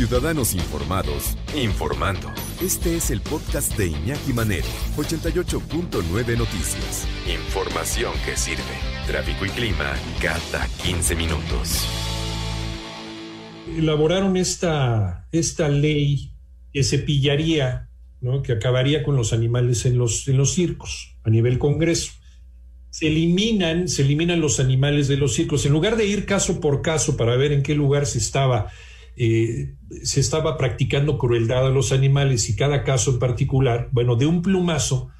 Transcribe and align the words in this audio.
Ciudadanos 0.00 0.54
Informados, 0.54 1.36
informando. 1.54 2.32
Este 2.62 2.96
es 2.96 3.10
el 3.10 3.20
podcast 3.20 3.76
de 3.76 3.88
Iñaki 3.88 4.32
Manero, 4.32 4.66
88.9 4.96 6.38
Noticias. 6.38 7.06
Información 7.28 8.14
que 8.24 8.34
sirve. 8.34 8.62
Tráfico 9.06 9.44
y 9.44 9.50
clima 9.50 9.94
cada 10.22 10.66
15 10.82 11.14
minutos. 11.16 11.86
Elaboraron 13.76 14.38
esta, 14.38 15.28
esta 15.32 15.68
ley 15.68 16.32
que 16.72 16.82
se 16.82 17.00
pillaría, 17.00 17.90
¿no? 18.22 18.42
que 18.42 18.52
acabaría 18.52 19.02
con 19.02 19.16
los 19.16 19.34
animales 19.34 19.84
en 19.84 19.98
los, 19.98 20.26
en 20.28 20.38
los 20.38 20.54
circos 20.54 21.18
a 21.24 21.28
nivel 21.28 21.58
Congreso 21.58 22.12
se 22.88 23.06
eliminan, 23.06 23.86
se 23.86 24.02
eliminan 24.02 24.40
los 24.40 24.58
animales 24.58 25.06
de 25.06 25.16
los 25.16 25.34
circos. 25.34 25.64
En 25.64 25.72
lugar 25.72 25.96
de 25.96 26.06
ir 26.06 26.26
caso 26.26 26.60
por 26.60 26.82
caso 26.82 27.16
para 27.16 27.36
ver 27.36 27.52
en 27.52 27.62
qué 27.62 27.74
lugar 27.74 28.04
se 28.04 28.18
estaba, 28.18 28.72
eh, 29.16 29.74
se 30.02 30.20
estaba 30.20 30.56
practicando 30.56 31.18
crueldad 31.18 31.66
a 31.66 31.70
los 31.70 31.92
animales 31.92 32.48
y 32.48 32.56
cada 32.56 32.84
caso 32.84 33.12
en 33.12 33.18
particular, 33.18 33.88
bueno, 33.92 34.16
de 34.16 34.26
un 34.26 34.42
plumazo, 34.42 35.10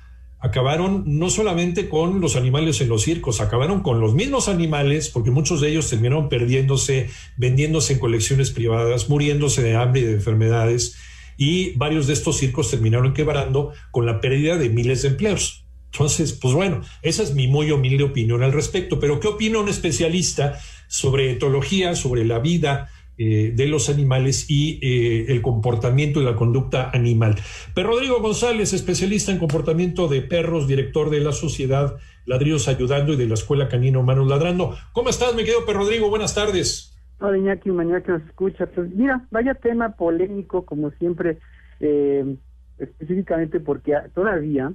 acabaron 0.40 1.04
no 1.06 1.28
solamente 1.28 1.88
con 1.88 2.20
los 2.20 2.34
animales 2.34 2.80
en 2.80 2.88
los 2.88 3.02
circos, 3.02 3.40
acabaron 3.40 3.82
con 3.82 4.00
los 4.00 4.14
mismos 4.14 4.48
animales, 4.48 5.10
porque 5.10 5.30
muchos 5.30 5.60
de 5.60 5.70
ellos 5.70 5.90
terminaron 5.90 6.28
perdiéndose, 6.28 7.10
vendiéndose 7.36 7.94
en 7.94 7.98
colecciones 7.98 8.50
privadas, 8.50 9.10
muriéndose 9.10 9.62
de 9.62 9.76
hambre 9.76 10.00
y 10.00 10.04
de 10.04 10.14
enfermedades, 10.14 10.96
y 11.36 11.72
varios 11.76 12.06
de 12.06 12.14
estos 12.14 12.38
circos 12.38 12.70
terminaron 12.70 13.12
quebrando 13.12 13.72
con 13.90 14.06
la 14.06 14.20
pérdida 14.20 14.56
de 14.56 14.70
miles 14.70 15.02
de 15.02 15.08
empleos. 15.08 15.64
Entonces, 15.92 16.32
pues 16.32 16.54
bueno, 16.54 16.82
esa 17.02 17.22
es 17.22 17.34
mi 17.34 17.48
muy 17.48 17.70
humilde 17.70 18.04
opinión 18.04 18.42
al 18.42 18.52
respecto. 18.52 19.00
Pero 19.00 19.18
¿qué 19.20 19.28
opina 19.28 19.58
un 19.58 19.68
especialista 19.68 20.60
sobre 20.86 21.32
etología, 21.32 21.96
sobre 21.96 22.24
la 22.24 22.38
vida 22.38 22.90
eh, 23.22 23.52
de 23.54 23.66
los 23.66 23.90
animales 23.90 24.48
y 24.48 24.80
eh, 24.82 25.26
el 25.28 25.42
comportamiento 25.42 26.22
y 26.22 26.24
la 26.24 26.36
conducta 26.36 26.90
animal? 26.90 27.36
Pero 27.74 27.90
Rodrigo 27.90 28.20
González, 28.22 28.72
especialista 28.72 29.30
en 29.30 29.38
comportamiento 29.38 30.08
de 30.08 30.22
perros, 30.22 30.66
director 30.66 31.10
de 31.10 31.20
la 31.20 31.32
sociedad 31.32 31.96
Ladrillos 32.24 32.66
Ayudando 32.66 33.12
y 33.12 33.16
de 33.16 33.26
la 33.26 33.34
Escuela 33.34 33.68
Canina 33.68 33.98
Humanos 33.98 34.26
Ladrando. 34.26 34.74
¿Cómo 34.92 35.10
estás, 35.10 35.34
mi 35.34 35.42
querido 35.44 35.66
perro 35.66 35.80
Rodrigo? 35.80 36.08
Buenas 36.08 36.34
tardes. 36.34 36.96
Hola, 37.20 37.36
Iñaki, 37.36 37.70
mañana 37.70 38.00
que 38.00 38.12
nos 38.12 38.22
escucha. 38.22 38.66
Pues 38.66 38.90
mira, 38.94 39.26
vaya 39.30 39.52
tema 39.52 39.96
polémico, 39.96 40.64
como 40.64 40.90
siempre, 40.92 41.38
eh, 41.80 42.36
específicamente 42.78 43.60
porque 43.60 43.94
todavía 44.14 44.72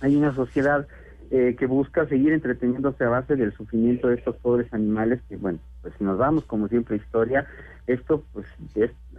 hay 0.00 0.16
una 0.16 0.34
sociedad 0.34 0.86
eh, 1.30 1.56
que 1.58 1.66
busca 1.66 2.06
seguir 2.08 2.32
entreteniéndose 2.32 3.04
a 3.04 3.08
base 3.08 3.36
del 3.36 3.54
sufrimiento 3.56 4.08
de 4.08 4.16
estos 4.16 4.36
pobres 4.36 4.66
animales 4.74 5.20
que, 5.28 5.36
bueno, 5.36 5.58
pues 5.82 5.94
si 5.98 6.04
nos 6.04 6.18
vamos 6.18 6.44
como 6.44 6.68
siempre 6.68 6.96
historia, 6.96 7.46
esto 7.86 8.22
pues 8.32 8.46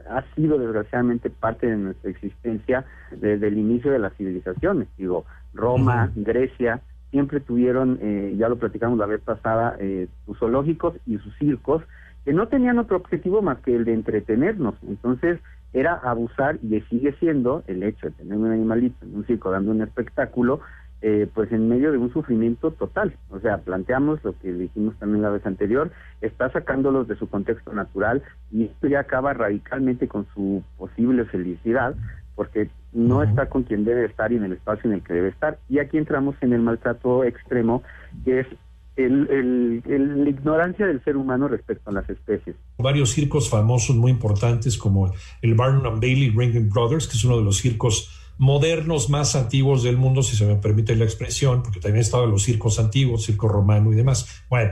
ha 0.09 0.23
sido 0.35 0.57
desgraciadamente 0.57 1.29
parte 1.29 1.67
de 1.67 1.77
nuestra 1.77 2.09
existencia 2.09 2.85
desde 3.11 3.47
el 3.47 3.57
inicio 3.57 3.91
de 3.91 3.99
las 3.99 4.13
civilizaciones. 4.15 4.87
Digo, 4.97 5.25
Roma, 5.53 6.11
Grecia, 6.15 6.81
siempre 7.11 7.39
tuvieron, 7.39 7.99
eh, 8.01 8.35
ya 8.37 8.49
lo 8.49 8.57
platicamos 8.57 8.97
la 8.97 9.05
vez 9.05 9.21
pasada, 9.21 9.75
eh, 9.79 10.07
sus 10.25 10.39
zoológicos 10.39 10.95
y 11.05 11.17
sus 11.17 11.35
circos, 11.37 11.83
que 12.25 12.33
no 12.33 12.47
tenían 12.47 12.79
otro 12.79 12.97
objetivo 12.97 13.41
más 13.41 13.59
que 13.59 13.75
el 13.75 13.85
de 13.85 13.93
entretenernos. 13.93 14.75
Entonces, 14.87 15.39
era 15.73 15.95
abusar 15.95 16.57
y 16.61 16.79
sigue 16.81 17.13
siendo 17.13 17.63
el 17.67 17.83
hecho 17.83 18.07
de 18.07 18.13
tener 18.13 18.37
un 18.37 18.51
animalito 18.51 19.05
en 19.05 19.15
un 19.15 19.25
circo 19.25 19.51
dando 19.51 19.71
un 19.71 19.81
espectáculo, 19.81 20.61
eh, 21.01 21.27
pues 21.33 21.51
en 21.51 21.67
medio 21.67 21.91
de 21.91 21.97
un 21.97 22.13
sufrimiento 22.13 22.71
total. 22.71 23.15
O 23.29 23.39
sea, 23.39 23.57
planteamos 23.57 24.23
lo 24.23 24.37
que 24.37 24.53
dijimos 24.53 24.95
también 24.99 25.23
la 25.23 25.29
vez 25.29 25.45
anterior, 25.45 25.91
está 26.21 26.51
sacándolos 26.51 27.07
de 27.07 27.15
su 27.15 27.27
contexto 27.27 27.73
natural 27.73 28.21
y 28.51 28.65
esto 28.65 28.87
ya 28.87 28.99
acaba 28.99 29.33
radicalmente 29.33 30.07
con 30.07 30.27
su 30.33 30.63
posible 30.77 31.25
felicidad, 31.25 31.95
porque 32.35 32.69
no 32.93 33.23
está 33.23 33.49
con 33.49 33.63
quien 33.63 33.83
debe 33.83 34.05
estar 34.05 34.31
y 34.31 34.35
en 34.35 34.43
el 34.43 34.53
espacio 34.53 34.89
en 34.89 34.97
el 34.97 35.03
que 35.03 35.13
debe 35.13 35.29
estar. 35.29 35.57
Y 35.69 35.79
aquí 35.79 35.97
entramos 35.97 36.35
en 36.41 36.53
el 36.53 36.61
maltrato 36.61 37.23
extremo, 37.23 37.83
que 38.23 38.41
es 38.41 38.47
el, 38.95 39.81
la 39.85 40.29
ignorancia 40.29 40.85
del 40.85 41.03
ser 41.03 41.17
humano 41.17 41.47
respecto 41.47 41.89
a 41.89 41.93
las 41.93 42.09
especies. 42.09 42.55
Varios 42.77 43.09
circos 43.09 43.49
famosos 43.49 43.95
muy 43.95 44.11
importantes 44.11 44.77
como 44.77 45.11
el 45.41 45.55
Barnum 45.55 45.99
Bailey 45.99 46.29
Ringling 46.29 46.69
Brothers, 46.69 47.07
que 47.07 47.17
es 47.17 47.25
uno 47.25 47.37
de 47.37 47.43
los 47.43 47.57
circos 47.57 48.20
modernos 48.41 49.07
más 49.11 49.35
antiguos 49.35 49.83
del 49.83 49.97
mundo, 49.97 50.23
si 50.23 50.35
se 50.35 50.45
me 50.45 50.55
permite 50.55 50.95
la 50.95 51.05
expresión, 51.05 51.61
porque 51.61 51.79
también 51.79 52.01
estaban 52.01 52.31
los 52.31 52.41
circos 52.41 52.79
antiguos, 52.79 53.23
circo 53.23 53.47
romano 53.47 53.93
y 53.93 53.95
demás. 53.95 54.43
Bueno, 54.49 54.71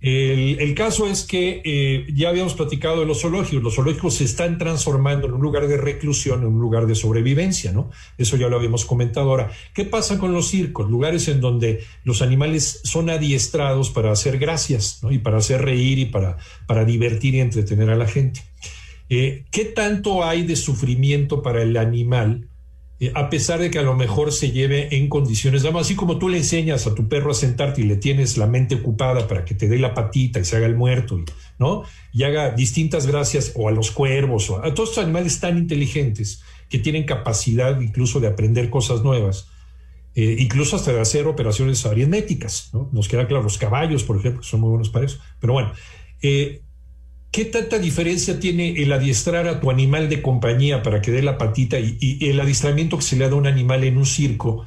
el, 0.00 0.74
caso 0.74 1.06
es 1.06 1.22
que 1.22 1.60
eh, 1.62 2.06
ya 2.14 2.30
habíamos 2.30 2.54
platicado 2.54 3.00
de 3.00 3.06
los 3.06 3.20
zoológicos. 3.20 3.62
Los 3.62 3.74
zoológicos 3.74 4.14
se 4.14 4.24
están 4.24 4.56
transformando 4.56 5.26
en 5.26 5.34
un 5.34 5.42
lugar 5.42 5.68
de 5.68 5.76
reclusión, 5.76 6.40
en 6.40 6.46
un 6.46 6.60
lugar 6.60 6.86
de 6.86 6.94
sobrevivencia, 6.94 7.70
¿no? 7.70 7.90
Eso 8.16 8.38
ya 8.38 8.48
lo 8.48 8.56
habíamos 8.56 8.86
comentado. 8.86 9.28
Ahora, 9.28 9.52
¿qué 9.74 9.84
pasa 9.84 10.18
con 10.18 10.32
los 10.32 10.48
circos? 10.48 10.90
Lugares 10.90 11.28
en 11.28 11.42
donde 11.42 11.84
los 12.04 12.22
animales 12.22 12.80
son 12.82 13.10
adiestrados 13.10 13.90
para 13.90 14.10
hacer 14.10 14.38
gracias, 14.38 15.00
¿no? 15.02 15.12
Y 15.12 15.18
para 15.18 15.36
hacer 15.36 15.60
reír 15.60 15.98
y 15.98 16.06
para, 16.06 16.38
para 16.66 16.86
divertir 16.86 17.34
y 17.34 17.40
entretener 17.40 17.90
a 17.90 17.96
la 17.96 18.08
gente. 18.08 18.40
Eh, 19.10 19.44
¿Qué 19.50 19.66
tanto 19.66 20.24
hay 20.24 20.44
de 20.44 20.56
sufrimiento 20.56 21.42
para 21.42 21.62
el 21.62 21.76
animal? 21.76 22.48
Eh, 23.02 23.10
a 23.16 23.28
pesar 23.30 23.58
de 23.58 23.68
que 23.68 23.80
a 23.80 23.82
lo 23.82 23.96
mejor 23.96 24.30
se 24.30 24.52
lleve 24.52 24.94
en 24.94 25.08
condiciones, 25.08 25.64
así 25.64 25.96
como 25.96 26.18
tú 26.18 26.28
le 26.28 26.38
enseñas 26.38 26.86
a 26.86 26.94
tu 26.94 27.08
perro 27.08 27.32
a 27.32 27.34
sentarte 27.34 27.80
y 27.80 27.84
le 27.84 27.96
tienes 27.96 28.38
la 28.38 28.46
mente 28.46 28.76
ocupada 28.76 29.26
para 29.26 29.44
que 29.44 29.56
te 29.56 29.66
dé 29.66 29.80
la 29.80 29.92
patita 29.92 30.38
y 30.38 30.44
se 30.44 30.56
haga 30.56 30.66
el 30.66 30.76
muerto, 30.76 31.18
¿no? 31.58 31.82
Y 32.12 32.22
haga 32.22 32.52
distintas 32.52 33.08
gracias, 33.08 33.54
o 33.56 33.68
a 33.68 33.72
los 33.72 33.90
cuervos, 33.90 34.48
o 34.50 34.64
a 34.64 34.72
todos 34.72 34.90
estos 34.90 35.02
animales 35.02 35.40
tan 35.40 35.58
inteligentes 35.58 36.44
que 36.68 36.78
tienen 36.78 37.02
capacidad 37.02 37.80
incluso 37.80 38.20
de 38.20 38.28
aprender 38.28 38.70
cosas 38.70 39.02
nuevas, 39.02 39.48
eh, 40.14 40.36
incluso 40.38 40.76
hasta 40.76 40.92
de 40.92 41.00
hacer 41.00 41.26
operaciones 41.26 41.84
aritméticas, 41.84 42.70
¿no? 42.72 42.88
Nos 42.92 43.08
queda 43.08 43.26
claro, 43.26 43.42
los 43.42 43.58
caballos, 43.58 44.04
por 44.04 44.16
ejemplo, 44.16 44.44
son 44.44 44.60
muy 44.60 44.70
buenos 44.70 44.90
para 44.90 45.06
eso. 45.06 45.18
Pero 45.40 45.54
bueno, 45.54 45.72
eh, 46.22 46.62
¿Qué 47.32 47.46
tanta 47.46 47.78
diferencia 47.78 48.38
tiene 48.38 48.82
el 48.82 48.92
adiestrar 48.92 49.48
a 49.48 49.58
tu 49.58 49.70
animal 49.70 50.10
de 50.10 50.20
compañía 50.20 50.82
para 50.82 51.00
que 51.00 51.10
dé 51.10 51.22
la 51.22 51.38
patita 51.38 51.78
y, 51.80 52.18
el 52.20 52.38
adiestramiento 52.38 52.98
que 52.98 53.04
se 53.04 53.16
le 53.16 53.24
da 53.24 53.32
a 53.32 53.36
un 53.36 53.46
animal 53.46 53.84
en 53.84 53.96
un 53.96 54.04
circo 54.04 54.66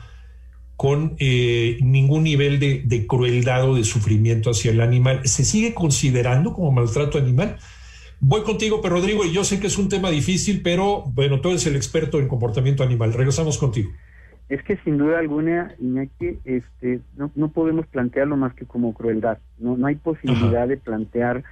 con 0.76 1.16
eh, 1.20 1.78
ningún 1.81 2.24
nivel 2.24 2.59
de, 2.59 3.06
crueldad 3.06 3.70
o 3.70 3.76
de 3.76 3.84
sufrimiento 3.84 4.50
hacia 4.50 4.72
el 4.72 4.81
animal? 4.81 5.22
¿Se 5.26 5.46
sigue 5.46 5.76
considerando 5.76 6.53
como 6.53 6.72
maltrato 6.72 7.20
animal? 7.20 7.59
Voy 8.20 8.42
contigo, 8.42 8.82
pero 8.82 8.96
Rodrigo, 8.96 9.24
y 9.26 9.32
yo 9.32 9.44
sé 9.44 9.59
que 9.59 9.68
es 9.68 9.78
un 9.78 9.88
tema 9.88 10.09
difícil, 10.09 10.64
pero 10.64 11.03
bueno, 11.14 11.42
tú 11.42 11.50
eres 11.50 11.68
el 11.68 11.76
experto 11.76 12.18
en 12.20 12.28
comportamiento 12.28 12.82
animal. 12.82 13.14
Regresamos 13.14 13.59
contigo. 13.59 13.92
Es 14.48 14.62
que 14.64 14.78
sin 14.78 14.98
duda 14.98 15.20
alguna, 15.20 15.74
Iñaki, 15.80 16.40
este, 16.46 17.00
no, 17.18 17.32
no 17.36 17.50
podemos 17.50 17.88
plantearlo 17.88 18.38
más 18.38 18.54
que 18.54 18.66
como 18.66 18.94
crueldad. 18.94 19.40
No, 19.58 19.76
no 19.76 19.88
hay 19.88 19.96
posibilidad 19.96 20.68
de 20.68 20.78
plantear 20.78 21.44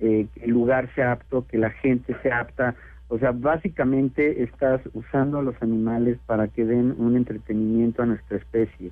eh, 0.00 0.26
que 0.34 0.44
el 0.44 0.50
lugar 0.50 0.92
sea 0.94 1.12
apto, 1.12 1.46
que 1.46 1.58
la 1.58 1.70
gente 1.70 2.16
sea 2.22 2.40
apta. 2.40 2.74
O 3.08 3.18
sea, 3.18 3.32
básicamente 3.32 4.42
estás 4.42 4.80
usando 4.94 5.38
a 5.38 5.42
los 5.42 5.60
animales 5.62 6.18
para 6.26 6.48
que 6.48 6.64
den 6.64 6.94
un 6.98 7.16
entretenimiento 7.16 8.02
a 8.02 8.06
nuestra 8.06 8.36
especie 8.36 8.90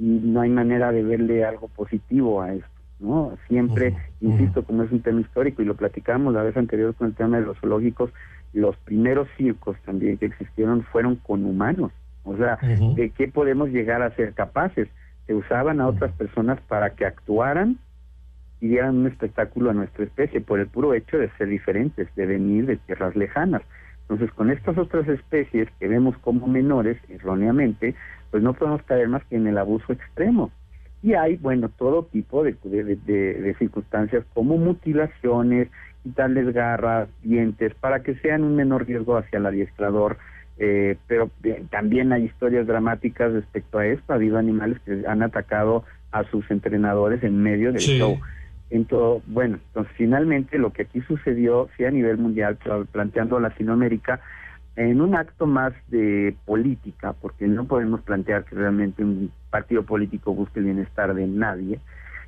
y 0.00 0.20
no 0.22 0.40
hay 0.40 0.48
manera 0.48 0.92
de 0.92 1.02
verle 1.02 1.44
algo 1.44 1.68
positivo 1.68 2.40
a 2.40 2.54
esto, 2.54 2.68
¿no? 3.00 3.36
Siempre, 3.48 3.94
insisto, 4.22 4.64
como 4.64 4.82
es 4.82 4.90
un 4.90 5.02
tema 5.02 5.20
histórico 5.20 5.60
y 5.60 5.66
lo 5.66 5.76
platicamos 5.76 6.32
la 6.32 6.42
vez 6.42 6.56
anterior 6.56 6.94
con 6.94 7.08
el 7.08 7.14
tema 7.14 7.38
de 7.38 7.44
los 7.44 7.58
zoológicos, 7.58 8.10
los 8.54 8.76
primeros 8.78 9.28
circos 9.36 9.76
también 9.84 10.16
que 10.16 10.26
existieron 10.26 10.82
fueron 10.84 11.16
con 11.16 11.44
humanos. 11.44 11.92
O 12.30 12.36
sea, 12.36 12.58
¿de 12.94 13.10
qué 13.10 13.28
podemos 13.28 13.70
llegar 13.70 14.02
a 14.02 14.14
ser 14.14 14.34
capaces? 14.34 14.88
Se 15.26 15.34
usaban 15.34 15.80
a 15.80 15.88
otras 15.88 16.12
personas 16.12 16.60
para 16.68 16.90
que 16.90 17.04
actuaran 17.04 17.78
y 18.60 18.68
dieran 18.68 18.98
un 18.98 19.06
espectáculo 19.06 19.70
a 19.70 19.74
nuestra 19.74 20.04
especie 20.04 20.40
por 20.40 20.60
el 20.60 20.68
puro 20.68 20.94
hecho 20.94 21.18
de 21.18 21.30
ser 21.38 21.48
diferentes, 21.48 22.08
de 22.14 22.26
venir 22.26 22.66
de 22.66 22.76
tierras 22.76 23.16
lejanas. 23.16 23.62
Entonces, 24.02 24.32
con 24.34 24.50
estas 24.50 24.76
otras 24.76 25.08
especies 25.08 25.68
que 25.78 25.88
vemos 25.88 26.16
como 26.18 26.46
menores, 26.46 26.98
erróneamente, 27.08 27.94
pues 28.30 28.42
no 28.42 28.54
podemos 28.54 28.82
caer 28.82 29.08
más 29.08 29.24
que 29.24 29.36
en 29.36 29.46
el 29.46 29.58
abuso 29.58 29.92
extremo. 29.92 30.50
Y 31.02 31.14
hay, 31.14 31.36
bueno, 31.36 31.68
todo 31.68 32.04
tipo 32.04 32.44
de, 32.44 32.54
de, 32.62 33.56
circunstancias 33.58 34.24
como 34.34 34.58
mutilaciones, 34.58 35.68
quitarles 36.02 36.52
garras, 36.52 37.08
dientes, 37.22 37.74
para 37.74 38.02
que 38.02 38.14
sean 38.16 38.44
un 38.44 38.54
menor 38.54 38.86
riesgo 38.86 39.16
hacia 39.16 39.38
el 39.38 39.46
adiestrador. 39.46 40.18
Eh, 40.62 40.98
pero 41.06 41.30
eh, 41.42 41.64
también 41.70 42.12
hay 42.12 42.24
historias 42.26 42.66
dramáticas 42.66 43.32
respecto 43.32 43.78
a 43.78 43.86
esto. 43.86 44.12
Ha 44.12 44.16
habido 44.16 44.36
animales 44.36 44.78
que 44.84 45.04
han 45.08 45.22
atacado 45.22 45.84
a 46.12 46.24
sus 46.24 46.48
entrenadores 46.50 47.22
en 47.24 47.42
medio 47.42 47.72
del 47.72 47.80
show. 47.80 48.20
Entonces, 48.68 49.24
bueno, 49.26 49.58
entonces 49.68 49.92
finalmente 49.96 50.58
lo 50.58 50.70
que 50.70 50.82
aquí 50.82 51.00
sucedió, 51.00 51.70
sí 51.76 51.84
a 51.84 51.90
nivel 51.90 52.18
mundial, 52.18 52.58
planteando 52.92 53.40
Latinoamérica, 53.40 54.20
en 54.76 55.00
un 55.00 55.16
acto 55.16 55.46
más 55.46 55.72
de 55.88 56.36
política, 56.44 57.14
porque 57.14 57.48
no 57.48 57.64
podemos 57.64 58.02
plantear 58.02 58.44
que 58.44 58.54
realmente 58.54 59.02
un 59.02 59.32
partido 59.48 59.82
político 59.82 60.34
busque 60.34 60.60
el 60.60 60.66
bienestar 60.66 61.14
de 61.14 61.26
nadie, 61.26 61.80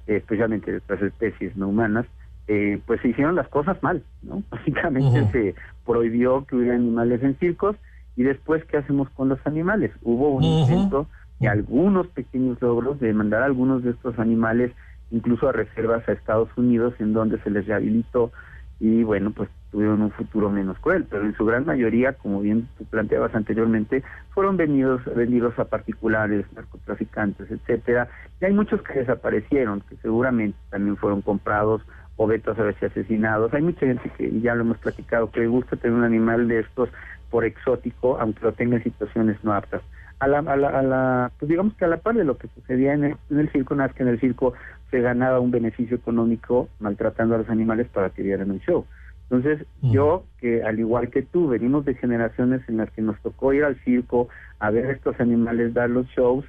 especialmente 0.06 0.73
de 0.73 0.79
estas 0.79 1.02
especies 1.02 1.55
no 1.56 1.69
humanas, 1.69 2.06
eh, 2.49 2.81
pues 2.87 3.00
se 3.02 3.08
hicieron 3.08 3.37
las 3.37 3.49
cosas 3.49 3.81
mal, 3.82 4.02
¿no? 4.23 4.43
Básicamente 4.50 5.29
se 5.31 5.55
prohibió 5.84 6.44
que 6.46 6.56
hubiera 6.56 6.75
animales 6.75 7.23
en 7.23 7.38
circos 7.38 7.76
y 8.17 8.23
después, 8.25 8.64
¿qué 8.67 8.79
hacemos 8.79 9.09
con 9.11 9.29
los 9.29 9.38
animales? 9.47 9.91
Hubo 10.03 10.31
un 10.31 10.44
intento 10.44 11.06
y 11.41 11.47
algunos 11.47 12.06
pequeños 12.09 12.61
logros 12.61 13.00
de 13.00 13.12
mandar 13.12 13.43
algunos 13.43 13.82
de 13.82 13.91
estos 13.91 14.19
animales 14.19 14.73
incluso 15.11 15.49
a 15.49 15.53
reservas 15.53 16.09
a 16.09 16.12
Estados 16.12 16.49
Unidos 16.56 16.94
en 16.99 17.12
donde 17.12 17.38
se 17.41 17.50
les 17.50 17.67
rehabilitó 17.67 18.32
y 18.81 19.05
bueno, 19.05 19.31
pues 19.31 19.49
tuvieron 19.70 20.03
un 20.03 20.11
futuro 20.11 20.50
menos 20.50 20.76
cruel, 20.81 21.06
pero 21.09 21.25
en 21.25 21.37
su 21.37 21.44
gran 21.44 21.64
mayoría, 21.64 22.14
como 22.14 22.41
bien 22.41 22.69
tú 22.76 22.85
planteabas 22.85 23.32
anteriormente, 23.32 24.03
fueron 24.31 24.56
vendidos, 24.56 25.03
vendidos 25.15 25.56
a 25.58 25.67
particulares, 25.67 26.44
narcotraficantes, 26.53 27.49
etcétera, 27.49 28.08
y 28.41 28.44
hay 28.44 28.53
muchos 28.53 28.82
que 28.82 28.99
desaparecieron, 28.99 29.82
que 29.88 29.97
seguramente 29.99 30.58
también 30.69 30.97
fueron 30.97 31.23
comprados 31.23 31.81
o 32.17 32.26
vetos 32.26 32.58
a 32.58 32.65
veces 32.65 32.91
asesinados. 32.91 33.55
Hay 33.55 33.62
mucha 33.62 33.87
gente 33.87 34.11
que, 34.19 34.41
ya 34.41 34.56
lo 34.56 34.62
hemos 34.62 34.79
platicado, 34.79 35.31
que 35.31 35.41
le 35.41 35.47
gusta 35.47 35.76
tener 35.76 35.97
un 35.97 36.05
animal 36.05 36.49
de 36.49 36.61
estos 36.61 36.88
por 37.32 37.44
exótico, 37.46 38.20
aunque 38.20 38.44
lo 38.44 38.52
tenga 38.52 38.76
en 38.76 38.84
situaciones 38.84 39.43
no 39.43 39.55
aptas. 39.55 39.82
A 40.20 40.29
la, 40.29 40.38
a 40.38 40.56
la, 40.56 40.69
a 40.69 40.82
la 40.82 41.32
pues 41.38 41.49
digamos 41.49 41.75
que 41.75 41.84
a 41.84 41.88
la 41.88 41.96
par 41.96 42.14
de 42.14 42.23
lo 42.23 42.37
que 42.37 42.46
sucedía 42.49 42.93
en 42.93 43.05
el, 43.05 43.17
en 43.31 43.40
el 43.40 43.50
circo, 43.50 43.75
nada 43.75 43.88
más 43.88 43.96
que 43.96 44.05
en 44.05 44.11
el 44.11 44.20
circo 44.20 44.52
se 44.93 45.00
ganaba 45.00 45.40
un 45.40 45.50
beneficio 45.50 45.96
económico 45.96 46.69
maltratando 46.79 47.34
a 47.34 47.38
los 47.38 47.49
animales 47.49 47.88
para 47.88 48.11
que 48.11 48.23
dieran 48.23 48.52
un 48.52 48.61
show. 48.61 48.84
Entonces, 49.31 49.67
yo, 49.81 50.25
que 50.38 50.62
al 50.62 50.79
igual 50.79 51.08
que 51.08 51.23
tú, 51.23 51.49
venimos 51.49 51.87
de 51.87 51.94
generaciones 51.94 52.61
en 52.69 52.76
las 52.76 52.90
que 52.90 53.00
nos 53.00 53.19
tocó 53.23 53.55
ir 53.55 53.64
al 53.64 53.76
circo 53.82 54.29
a 54.58 54.70
ver 54.70 54.87
a 54.87 54.93
estos 54.93 55.19
animales 55.20 55.73
dar 55.73 55.88
los 55.88 56.06
shows, 56.08 56.44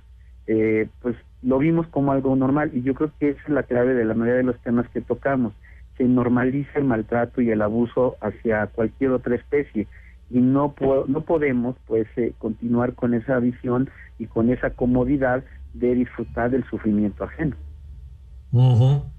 eh, 0.48 0.90
pues 1.02 1.16
lo 1.42 1.60
vimos 1.60 1.88
como 1.88 2.12
algo 2.12 2.36
normal 2.36 2.72
y 2.74 2.82
yo 2.82 2.94
creo 2.94 3.10
que 3.18 3.30
esa 3.30 3.42
es 3.44 3.50
la 3.50 3.64
clave 3.64 3.94
de 3.94 4.04
la 4.04 4.14
mayoría 4.14 4.40
de 4.40 4.44
los 4.44 4.60
temas 4.60 4.86
que 4.90 5.00
tocamos. 5.00 5.54
Se 5.98 6.04
normaliza 6.04 6.78
el 6.78 6.84
maltrato 6.84 7.40
y 7.40 7.52
el 7.52 7.62
abuso 7.62 8.18
hacia 8.20 8.68
cualquier 8.68 9.12
otra 9.12 9.36
especie 9.36 9.88
y 10.34 10.40
no, 10.40 10.74
no 11.08 11.22
podemos 11.22 11.76
pues 11.86 12.08
eh, 12.18 12.34
continuar 12.40 12.96
con 12.96 13.14
esa 13.14 13.38
visión 13.38 13.90
y 14.18 14.26
con 14.26 14.52
esa 14.52 14.72
comodidad 14.72 15.44
de 15.76 15.94
disfrutar 15.94 16.50
del 16.50 16.66
sufrimiento 16.70 17.24
ajeno. 17.24 17.56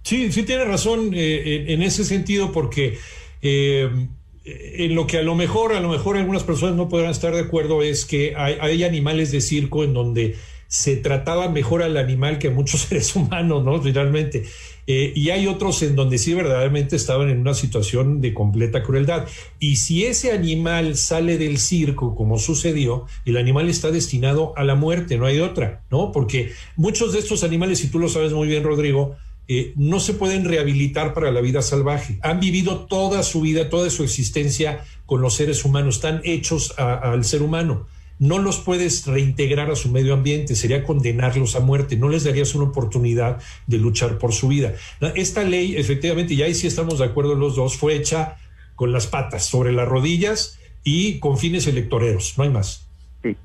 Sí, 0.03 0.31
sí 0.33 0.45
tiene 0.45 0.65
razón 0.65 1.11
eh, 1.15 1.67
en, 1.69 1.83
ese 1.83 2.05
sentido 2.05 2.53
porque 2.53 2.99
eh, 3.43 3.89
en 4.45 4.95
lo 4.95 5.07
que 5.07 5.19
a 5.19 5.23
lo 5.23 5.35
mejor, 5.35 5.73
a 5.73 5.81
lo 5.81 5.89
mejor 5.89 6.17
algunas 6.17 6.45
personas 6.45 6.75
no 6.75 6.89
podrán 6.89 7.11
estar 7.11 7.33
de 7.33 7.41
acuerdo 7.41 7.83
es 7.83 8.05
que 8.05 8.35
hay, 8.37 8.57
hay 8.61 8.85
animales 8.85 9.31
de 9.31 9.41
circo 9.41 9.85
en 9.85 9.95
donde 9.95 10.37
se 10.75 10.97
trataba 10.97 11.49
mejor 11.49 11.85
al 11.85 11.97
animal 11.97 12.41
que 12.41 12.49
a 12.49 12.51
muchos 12.51 12.81
seres 12.89 13.15
humanos, 13.15 13.65
¿no? 13.65 13.81
Finalmente. 13.81 14.43
Eh, 14.89 15.13
y 15.15 15.31
hay 15.31 15.47
otros 15.47 15.81
en 15.85 15.95
donde 15.95 16.19
sí 16.19 16.35
verdaderamente 16.35 16.97
estaban 16.97 17.31
en 17.31 17.39
una 17.39 17.55
situación 17.55 18.21
de 18.21 18.35
completa 18.35 18.83
crueldad. 18.83 19.29
Y 19.61 19.77
si 19.77 20.05
ese 20.05 20.33
animal 20.33 20.97
sale 20.97 21.39
del 21.39 21.59
circo, 21.59 22.17
como 22.17 22.41
sucedió, 22.41 23.07
el 23.25 23.37
animal 23.37 23.69
está 23.69 23.93
destinado 23.93 24.53
a 24.57 24.65
la 24.65 24.75
muerte, 24.75 25.17
no 25.17 25.27
hay 25.27 25.39
otra, 25.39 25.85
¿no? 25.93 26.11
Porque 26.11 26.51
muchos 26.75 27.13
de 27.13 27.21
estos 27.21 27.45
animales, 27.45 27.85
y 27.85 27.89
tú 27.89 28.01
lo 28.01 28.09
sabes 28.09 28.33
muy 28.33 28.49
bien, 28.49 28.65
Rodrigo, 28.65 29.15
eh, 29.47 29.75
no 29.77 30.01
se 30.01 30.15
pueden 30.15 30.45
rehabilitar 30.45 31.15
para 31.15 31.31
la 31.31 31.41
vida 31.41 31.63
salvaje. 31.63 32.19
Han 32.23 32.41
vivido 32.41 32.87
toda 32.87 33.23
su 33.23 33.43
vida, 33.43 33.69
toda 33.69 33.91
su 33.91 34.03
existencia 34.03 34.85
con 35.07 35.21
los 35.21 35.35
seres 35.35 35.65
humanos, 35.65 35.97
están 35.97 36.21
hechos 36.25 36.75
al 36.77 37.25
ser 37.25 37.43
humano 37.43 37.87
no 38.25 38.39
los 38.39 38.59
puedes 38.59 39.07
reintegrar 39.07 39.71
a 39.71 39.77
su 39.77 39.91
medio 39.91 40.15
ambiente, 40.15 40.55
sería 40.55 40.83
condenarlos 40.83 41.57
a 41.57 41.61
muerte, 41.61 41.97
no 41.97 42.09
les 42.09 42.25
darías 42.25 42.55
una 42.55 42.71
oportunidad 42.71 43.43
de 43.67 43.79
luchar 43.79 44.17
por 44.17 44.33
su 44.33 44.49
vida. 44.49 44.73
Esta 45.15 45.45
ley, 45.45 45.77
efectivamente, 45.77 46.33
y 46.33 46.43
ahí 46.43 46.55
sí 46.55 46.67
estamos 46.67 46.99
de 46.99 47.05
acuerdo 47.05 47.35
los 47.35 47.55
dos, 47.55 47.77
fue 47.77 47.95
hecha 47.95 48.37
con 48.77 48.93
las 48.93 49.07
patas, 49.07 49.45
sobre 49.45 49.73
las 49.73 49.87
rodillas 49.87 50.59
y 50.83 51.21
con 51.21 51.37
fines 51.37 51.67
electoreros, 51.67 52.35
no 52.39 52.45
hay 52.45 52.51
más. 52.51 52.89
Sí, 53.23 53.37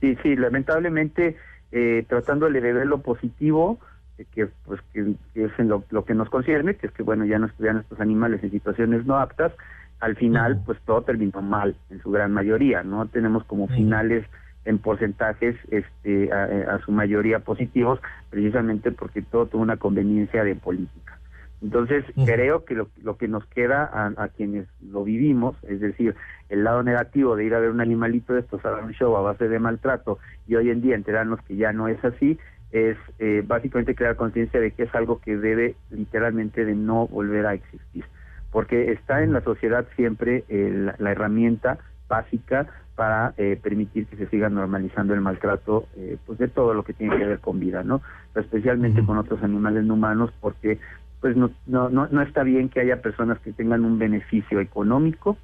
sí, 0.00 0.16
sí, 0.22 0.36
lamentablemente 0.36 1.36
eh, 1.72 2.04
tratando 2.08 2.48
de 2.48 2.60
ver 2.60 2.86
lo 2.86 2.98
positivo, 2.98 3.80
eh, 4.18 4.26
que 4.32 4.46
pues 4.64 4.80
que, 4.92 5.16
es 5.34 5.50
lo, 5.58 5.82
lo, 5.90 6.04
que 6.04 6.14
nos 6.14 6.30
concierne, 6.30 6.76
que 6.76 6.86
es 6.86 6.92
que 6.92 7.02
bueno, 7.02 7.24
ya 7.24 7.40
no 7.40 7.46
estudian 7.46 7.78
estos 7.78 7.98
animales 7.98 8.44
en 8.44 8.52
situaciones 8.52 9.06
no 9.06 9.18
aptas, 9.18 9.52
al 10.00 10.16
final 10.16 10.60
pues 10.64 10.78
todo 10.84 11.02
terminó 11.02 11.40
mal 11.42 11.76
en 11.90 12.00
su 12.02 12.10
gran 12.10 12.32
mayoría, 12.32 12.82
¿no? 12.82 13.06
Tenemos 13.06 13.44
como 13.44 13.68
finales 13.68 14.24
en 14.64 14.78
porcentajes 14.78 15.56
este 15.70 16.32
a, 16.32 16.78
su 16.84 16.92
mayoría 16.92 17.40
positivos 17.40 18.00
precisamente 18.30 18.90
porque 18.92 19.22
todo 19.22 19.46
tuvo 19.46 19.62
una 19.62 19.76
conveniencia 19.76 20.44
de 20.44 20.54
política. 20.54 21.18
Entonces 21.62 22.04
creo 22.26 22.66
que 22.66 22.74
lo, 22.74 22.88
lo, 23.02 23.16
que 23.16 23.26
nos 23.26 23.46
queda 23.46 23.88
a, 23.94 24.28
quienes 24.28 24.66
lo 24.82 25.02
vivimos, 25.02 25.56
es 25.62 25.80
decir, 25.80 26.14
el 26.50 26.62
lado 26.62 26.82
negativo 26.82 27.36
de 27.36 27.44
ir 27.46 27.54
a 27.54 27.60
ver 27.60 27.70
un 27.70 27.80
animalito 27.80 28.34
de 28.34 28.40
estos 28.40 28.62
a 28.66 28.70
dar 28.70 28.84
un 28.84 28.92
show 28.92 29.16
a 29.16 29.22
base 29.22 29.48
de 29.48 29.58
maltrato 29.58 30.18
y 30.46 30.56
hoy 30.56 30.68
en 30.68 30.82
día 30.82 30.94
enterarnos 30.94 31.40
que 31.42 31.56
ya 31.56 31.72
no 31.72 31.88
es 31.88 32.04
así, 32.04 32.38
es 32.70 32.98
eh, 33.18 33.42
básicamente 33.46 33.94
crear 33.94 34.16
conciencia 34.16 34.60
de 34.60 34.72
que 34.72 34.82
es 34.82 34.94
algo 34.94 35.20
que 35.20 35.38
debe 35.38 35.76
literalmente 35.90 36.66
de 36.66 36.74
no 36.74 37.06
volver 37.06 37.46
a 37.46 37.54
existir 37.54 38.04
porque 38.54 38.92
está 38.92 39.24
en 39.24 39.32
la 39.32 39.40
sociedad 39.40 39.84
siempre 39.96 40.44
eh, 40.48 40.92
la, 40.96 41.10
herramienta 41.10 41.78
básica 42.06 42.68
para 42.94 43.34
eh, 43.36 43.58
permitir 43.60 44.06
que 44.06 44.16
se 44.16 44.28
siga 44.28 44.48
normalizando 44.48 45.12
el 45.12 45.20
maltrato 45.20 45.88
eh, 45.96 46.18
pues 46.24 46.38
de 46.38 46.46
todo 46.46 46.72
lo 46.72 46.84
que 46.84 46.92
tiene 46.92 47.18
que 47.18 47.26
ver 47.26 47.40
con 47.40 47.58
vida, 47.58 47.82
¿no? 47.82 48.00
especialmente 48.36 49.04
con 49.04 49.18
otros 49.18 49.42
animales 49.42 49.82
no 49.82 49.94
humanos, 49.94 50.30
porque 50.40 50.78
pues 51.20 51.36
no, 51.36 51.50
no, 51.66 51.88
no, 51.88 52.22
está 52.22 52.44
bien 52.44 52.68
que 52.68 52.78
haya 52.78 53.02
personas 53.02 53.40
que 53.40 53.52
tengan 53.52 53.84
un 53.84 53.98
beneficio 53.98 54.60
económico 54.60 55.36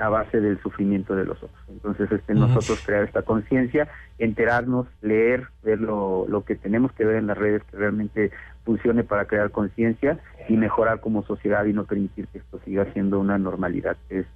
a 0.00 0.08
base 0.08 0.40
del 0.40 0.60
sufrimiento 0.60 1.14
de 1.14 1.24
los 1.24 1.36
otros. 1.42 1.64
Entonces, 1.68 2.10
este, 2.10 2.34
nosotros 2.34 2.82
crear 2.84 3.04
esta 3.04 3.22
conciencia, 3.22 3.88
enterarnos, 4.18 4.86
leer, 5.00 5.46
ver 5.62 5.80
lo, 5.80 6.26
lo 6.28 6.44
que 6.44 6.56
tenemos 6.56 6.92
que 6.92 7.04
ver 7.04 7.16
en 7.16 7.28
las 7.28 7.38
redes 7.38 7.62
que 7.70 7.76
realmente 7.76 8.30
funcione 8.64 9.04
para 9.04 9.26
crear 9.26 9.50
conciencia 9.50 10.18
y 10.48 10.56
mejorar 10.56 11.00
como 11.00 11.22
sociedad 11.22 11.64
y 11.66 11.72
no 11.72 11.84
permitir 11.84 12.26
que 12.28 12.38
esto 12.38 12.58
siga 12.64 12.86
siendo 12.92 13.20
una 13.20 13.38
normalidad. 13.38 13.96
Es 14.08 14.26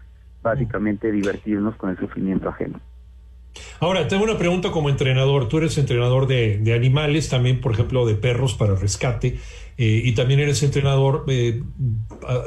básicamente 0.43 1.11
divertirnos 1.11 1.75
con 1.77 1.91
el 1.91 1.99
sufrimiento 1.99 2.49
ajeno. 2.49 2.81
Ahora, 3.81 4.09
tengo 4.09 4.25
una 4.25 4.39
pregunta 4.39 4.71
como 4.71 4.89
entrenador. 4.89 5.49
Tú 5.49 5.59
eres 5.59 5.79
entrenador 5.79 6.27
de, 6.27 6.73
animales, 6.75 7.29
también, 7.29 7.61
por 7.61 7.73
ejemplo, 7.73 8.07
de 8.07 8.15
perros 8.15 8.55
para 8.55 8.75
rescate, 8.75 9.39
eh, 9.77 10.03
y 10.05 10.13
también 10.13 10.41
eres 10.41 10.63
entrenador 10.63 11.25
eh, 11.29 11.63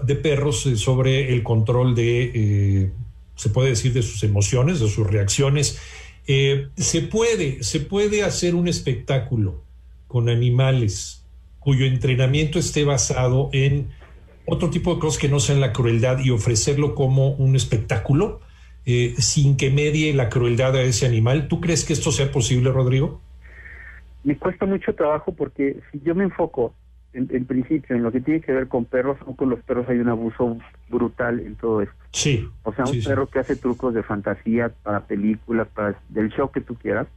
de 0.03 0.15
perros 0.15 0.65
eh, 0.65 0.75
sobre 0.75 1.33
el 1.33 1.43
control 1.43 1.95
de, 1.95 2.91
se 3.35 3.49
puede 3.49 3.69
decir, 3.69 3.93
de 3.93 4.01
sus 4.01 4.23
emociones, 4.23 4.79
de 4.79 4.89
sus 4.89 5.07
reacciones. 5.07 5.79
se, 6.25 7.01
puede, 7.01 7.63
se 7.63 7.79
puede 7.79 8.23
hacer 8.23 8.55
un 8.55 8.67
espectáculo 8.67 9.63
con 10.07 10.29
animales 10.29 11.23
cuyo 11.59 11.85
entrenamiento 11.85 12.59
esté 12.59 12.85
basado 12.85 13.49
en 13.51 13.89
otro 14.45 14.69
tipo 14.69 14.93
de 14.93 15.01
cosas 15.01 15.19
que 15.19 15.27
no 15.27 15.41
sean 15.41 15.59
la 15.59 15.73
crueldad 15.73 16.19
y 16.19 16.29
ofrecerlo 16.29 16.95
como 16.95 17.31
un 17.31 17.57
espectáculo 17.57 18.39
eh, 18.89 19.15
sin 19.17 19.57
que 19.57 19.69
medie 19.69 20.13
la 20.13 20.29
crueldad 20.29 20.73
a 20.77 20.81
ese 20.81 21.05
animal. 21.05 21.49
¿Tú 21.49 21.59
crees 21.59 21.83
que 21.83 21.91
esto 21.91 22.09
sea 22.09 22.31
posible, 22.31 22.71
Rodrigo? 22.71 23.19
Me 24.23 24.37
cuesta 24.37 24.65
mucho 24.65 24.95
trabajo 24.95 25.35
porque 25.35 25.81
si 25.91 25.99
yo 26.05 26.15
me 26.15 26.23
enfoco 26.23 26.73
en, 27.11 27.45
principio 27.45 27.97
en 27.97 28.03
lo 28.03 28.13
que 28.13 28.21
tiene 28.21 28.39
que 28.39 28.53
ver 28.53 28.69
con 28.69 28.85
perros, 28.85 29.17
o 29.25 29.35
con 29.35 29.49
los 29.49 29.59
perros 29.63 29.89
hay 29.89 29.97
un 29.97 30.07
abuso 30.07 30.57
brutal 30.87 31.41
en 31.41 31.55
todo 31.55 31.81
esto. 31.81 31.95
Sí. 32.11 32.47
O 32.63 32.73
sea, 32.73 32.85
un 32.85 33.03
perro 33.03 33.27
que 33.27 33.39
hace 33.39 33.57
trucos 33.57 33.93
de 33.93 34.03
fantasía 34.03 34.71
para 34.83 35.01
películas, 35.01 35.67
para 35.73 35.99
del 36.07 36.29
show 36.29 36.49
que 36.49 36.61
tú 36.61 36.75
quieras, 36.75 37.07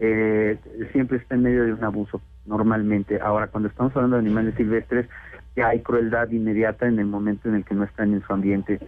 eh, 0.00 0.58
siempre 0.92 1.16
está 1.16 1.36
en 1.36 1.42
medio 1.42 1.64
de 1.64 1.72
un 1.72 1.84
abuso 1.84 2.20
normalmente. 2.44 3.18
Ahora, 3.18 3.46
cuando 3.46 3.70
estamos 3.70 3.96
hablando 3.96 4.16
de 4.16 4.20
animales 4.20 4.56
silvestres, 4.56 5.08
ya 5.56 5.68
hay 5.68 5.80
crueldad 5.80 6.30
inmediata 6.30 6.86
en 6.86 6.98
el 6.98 7.06
momento 7.06 7.48
en 7.48 7.54
el 7.54 7.64
que 7.64 7.74
no 7.74 7.84
están 7.84 8.12
en 8.12 8.22
su 8.26 8.32
ambiente 8.32 8.78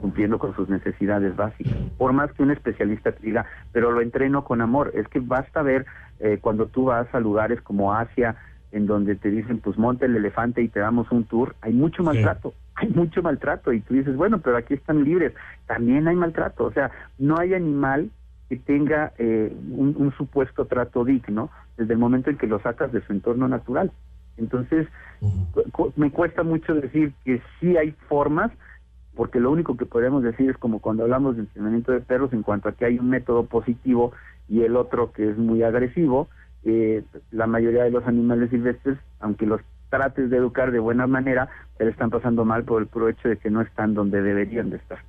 cumpliendo 0.00 0.38
con 0.38 0.54
sus 0.56 0.68
necesidades 0.68 1.36
básicas. 1.36 1.76
Por 1.96 2.12
más 2.12 2.32
que 2.32 2.42
un 2.42 2.50
especialista 2.50 3.12
te 3.12 3.24
diga, 3.24 3.46
pero 3.72 3.92
lo 3.92 4.00
entreno 4.00 4.44
con 4.44 4.60
amor, 4.60 4.90
es 4.94 5.06
que 5.08 5.20
basta 5.20 5.62
ver 5.62 5.86
eh, 6.20 6.38
cuando 6.40 6.66
tú 6.66 6.86
vas 6.86 7.12
a 7.14 7.20
lugares 7.20 7.60
como 7.62 7.94
Asia, 7.94 8.36
en 8.72 8.86
donde 8.86 9.14
te 9.14 9.30
dicen, 9.30 9.58
pues 9.58 9.78
monte 9.78 10.06
el 10.06 10.16
elefante 10.16 10.62
y 10.62 10.68
te 10.68 10.80
damos 10.80 11.10
un 11.10 11.24
tour, 11.24 11.54
hay 11.62 11.72
mucho 11.72 12.02
maltrato, 12.02 12.52
hay 12.74 12.88
mucho 12.90 13.22
maltrato, 13.22 13.72
y 13.72 13.80
tú 13.80 13.94
dices, 13.94 14.16
bueno, 14.16 14.40
pero 14.40 14.56
aquí 14.56 14.74
están 14.74 15.04
libres, 15.04 15.32
también 15.66 16.06
hay 16.08 16.16
maltrato, 16.16 16.64
o 16.64 16.72
sea, 16.72 16.90
no 17.18 17.38
hay 17.38 17.54
animal 17.54 18.10
que 18.48 18.56
tenga 18.56 19.12
eh, 19.18 19.54
un, 19.70 20.12
supuesto 20.16 20.64
trato 20.64 21.04
digno 21.04 21.50
desde 21.76 21.92
el 21.92 21.98
momento 21.98 22.30
en 22.30 22.38
que 22.38 22.46
lo 22.46 22.58
sacas 22.60 22.90
de 22.92 23.02
su 23.02 23.12
entorno 23.12 23.46
natural. 23.46 23.92
Entonces, 24.38 24.86
me 25.96 26.10
cuesta 26.10 26.42
mucho 26.44 26.74
decir 26.74 27.12
que 27.24 27.42
sí 27.60 27.76
hay 27.76 27.90
formas, 28.08 28.50
porque 29.18 29.40
lo 29.40 29.50
único 29.50 29.76
que 29.76 29.84
podemos 29.84 30.22
decir 30.22 30.48
es 30.48 30.56
como 30.58 30.78
cuando 30.78 31.02
hablamos 31.02 31.34
de 31.34 31.42
entrenamiento 31.42 31.90
de 31.90 31.98
perros 31.98 32.32
en 32.32 32.44
cuanto 32.44 32.68
a 32.68 32.72
que 32.72 32.84
hay 32.84 33.00
un 33.00 33.10
método 33.10 33.46
positivo 33.46 34.12
y 34.48 34.62
el 34.62 34.76
otro 34.76 35.10
que 35.10 35.28
es 35.28 35.36
muy 35.36 35.64
agresivo, 35.64 36.28
eh, 36.64 37.02
la 37.32 37.48
mayoría 37.48 37.82
de 37.82 37.90
los 37.90 38.06
animales 38.06 38.48
silvestres, 38.50 38.96
aunque 39.18 39.44
los 39.44 39.60
trates 39.90 40.30
de 40.30 40.36
educar 40.36 40.70
de 40.70 40.78
buena 40.78 41.08
manera, 41.08 41.48
le 41.80 41.90
están 41.90 42.10
pasando 42.10 42.44
mal 42.44 42.62
por 42.62 42.80
el 42.80 42.86
puro 42.86 43.08
hecho 43.08 43.28
de 43.28 43.38
que 43.38 43.50
no 43.50 43.60
están 43.60 43.92
donde 43.92 44.22
deberían 44.22 44.70
de 44.70 44.76
estar. 44.76 45.00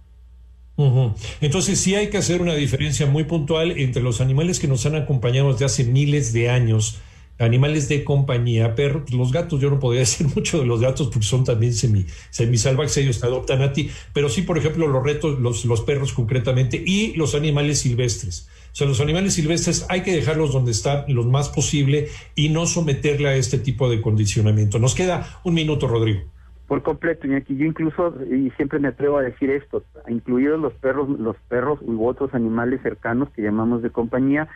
Entonces 1.39 1.80
sí 1.80 1.94
hay 1.94 2.10
que 2.10 2.18
hacer 2.18 2.42
una 2.42 2.56
diferencia 2.56 3.06
muy 3.06 3.25
puntual 3.25 3.74
entre 3.78 4.01
los 4.01 4.22
animales 4.22 4.60
que 4.60 4.68
nos 4.68 4.88
han 4.88 4.96
acompañado 4.96 5.51
desde 5.51 5.66
hace 5.66 5.84
miles 5.84 6.34
de 6.34 6.50
años, 6.50 7.00
animales 7.39 7.89
de 7.89 8.03
compañía, 8.03 8.75
perros, 8.75 9.03
pues, 9.08 9.13
los 9.15 9.31
gatos, 9.31 9.60
yo 9.60 9.69
no 9.69 9.79
podría 9.79 10.00
decir 10.08 10.27
mucho 10.36 10.60
de 10.60 10.65
los 10.65 10.81
gatos 10.81 11.08
porque 11.08 11.25
son 11.25 11.43
también 11.43 11.74
semi, 11.74 12.05
semisalvajes, 12.29 12.98
ellos 12.98 13.19
te 13.19 13.27
adoptan 13.27 13.62
a 13.62 13.74
ti, 13.74 13.89
pero 14.13 14.29
sí, 14.29 14.41
por 14.43 14.58
ejemplo, 14.58 14.88
los 14.88 15.03
retos, 15.03 15.39
los, 15.39 15.65
los 15.65 15.81
perros 15.81 16.13
concretamente 16.13 16.81
y 16.86 17.13
los 17.15 17.36
animales 17.36 17.79
silvestres. 17.79 18.48
O 18.72 18.75
sea, 18.75 18.88
los 18.88 19.01
animales 19.01 19.34
silvestres 19.34 19.86
hay 19.89 20.03
que 20.03 20.15
dejarlos 20.15 20.53
donde 20.53 20.72
están 20.72 21.05
lo 21.08 21.24
más 21.24 21.50
posible 21.50 22.08
y 22.36 22.50
no 22.50 22.65
someterle 22.67 23.29
a 23.29 23.36
este 23.36 23.58
tipo 23.58 23.89
de 23.89 24.00
condicionamiento. 24.00 24.77
Nos 24.77 24.93
queda 24.93 25.39
un 25.43 25.55
minuto, 25.55 25.88
Rodrigo. 25.88 26.22
Por 26.67 26.84
completo, 26.84 27.25
Iñaki. 27.25 27.58
Yo 27.58 27.65
incluso, 27.65 28.13
y 28.31 28.51
siempre 28.51 28.77
me 28.77 28.89
atrevo 28.89 29.17
a 29.17 29.24
decir 29.24 29.50
esto, 29.50 29.84
incluidos 30.08 30.60
los 30.60 30.74
perros, 30.74 31.10
los 31.10 31.36
perros 31.48 31.79
u 31.81 32.05
otros 32.05 32.34
animales 32.36 32.79
cercanos 32.84 33.27
que 33.31 33.41
llamamos 33.41 33.81
de 33.81 33.89
compañía, 33.89 34.48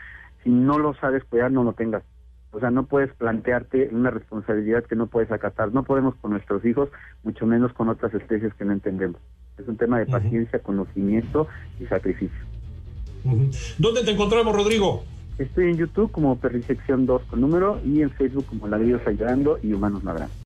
si 0.44 0.52
no 0.52 0.78
lo 0.78 0.94
sabes 0.94 1.24
cuidar, 1.24 1.52
no 1.52 1.64
lo 1.64 1.74
tengas. 1.74 2.04
O 2.54 2.60
sea, 2.60 2.70
no 2.70 2.86
puedes 2.86 3.12
plantearte 3.16 3.90
una 3.92 4.12
responsabilidad 4.12 4.86
que 4.86 4.96
no 4.96 5.08
puedes 5.08 5.32
acatar. 5.32 5.74
No 5.74 5.84
podemos 5.84 6.16
con 6.16 6.32
nuestros 6.32 6.64
hijos, 6.66 6.90
mucho 7.24 7.46
menos 7.48 7.74
con 7.74 7.90
otras 7.90 8.14
especies 8.14 8.54
que 8.54 8.64
no 8.64 8.74
entendemos. 8.74 9.20
Es 9.58 9.68
un 9.68 9.76
tema 9.76 10.00
de 10.00 10.06
paciencia, 10.06 10.60
conocimiento 10.60 11.48
y 11.80 11.86
sacrificio. 11.88 12.40
¿Dónde 13.78 14.04
te 14.04 14.12
encontramos, 14.12 14.56
Rodrigo? 14.56 15.04
Estoy 15.40 15.72
en 15.72 15.78
YouTube 15.78 16.12
como 16.12 16.38
Perrisección 16.38 17.08
2 17.08 17.24
con 17.24 17.42
número 17.42 17.82
y 17.84 18.02
en 18.02 18.12
Facebook 18.12 18.46
como 18.46 18.68
Ladrillos 18.68 19.02
Ayudando 19.08 19.58
y 19.64 19.74
Humanos 19.74 20.04
Ladrán. 20.04 20.30